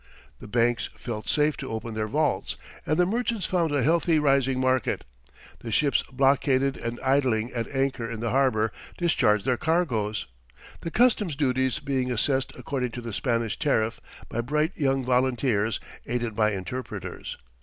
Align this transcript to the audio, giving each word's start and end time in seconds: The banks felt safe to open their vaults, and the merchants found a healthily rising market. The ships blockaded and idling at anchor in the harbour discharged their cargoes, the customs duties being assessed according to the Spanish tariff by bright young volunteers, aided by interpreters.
The 0.39 0.47
banks 0.47 0.89
felt 0.97 1.29
safe 1.29 1.57
to 1.57 1.69
open 1.69 1.93
their 1.93 2.07
vaults, 2.07 2.55
and 2.87 2.97
the 2.97 3.05
merchants 3.05 3.45
found 3.45 3.71
a 3.71 3.83
healthily 3.83 4.17
rising 4.17 4.59
market. 4.59 5.03
The 5.59 5.71
ships 5.71 6.01
blockaded 6.11 6.75
and 6.75 6.99
idling 7.01 7.53
at 7.53 7.67
anchor 7.67 8.09
in 8.09 8.19
the 8.19 8.31
harbour 8.31 8.71
discharged 8.97 9.45
their 9.45 9.57
cargoes, 9.57 10.25
the 10.79 10.89
customs 10.89 11.35
duties 11.35 11.77
being 11.77 12.11
assessed 12.11 12.51
according 12.57 12.89
to 12.93 13.01
the 13.01 13.13
Spanish 13.13 13.59
tariff 13.59 14.01
by 14.27 14.41
bright 14.41 14.75
young 14.75 15.05
volunteers, 15.05 15.79
aided 16.07 16.33
by 16.33 16.53
interpreters. 16.53 17.37